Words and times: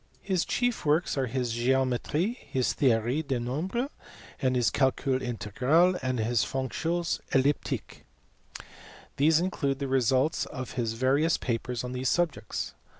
His 0.23 0.45
chief 0.45 0.83
works 0.83 1.15
are 1.15 1.27
his 1.27 1.51
Geometrie, 1.53 2.35
his 2.49 2.73
Theorie 2.73 3.21
des 3.21 3.37
nombres, 3.39 3.89
his 4.39 4.71
Calcul 4.71 5.21
integral, 5.21 5.95
and 6.01 6.17
his 6.17 6.43
Fonctions 6.43 7.21
elliptiques. 7.33 8.01
These 9.17 9.39
include 9.39 9.77
the 9.77 9.87
results 9.87 10.47
of 10.47 10.71
his 10.71 10.93
various 10.93 11.37
papers 11.37 11.83
on 11.83 11.91
these 11.91 12.09
subjects. 12.09 12.73